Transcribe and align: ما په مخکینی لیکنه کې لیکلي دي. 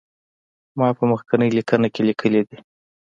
ما 0.77 0.87
په 0.97 1.03
مخکینی 1.11 1.49
لیکنه 1.57 1.87
کې 1.93 2.01
لیکلي 2.09 2.41
دي. 2.47 2.57